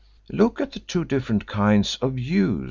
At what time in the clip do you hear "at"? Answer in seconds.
0.59-0.71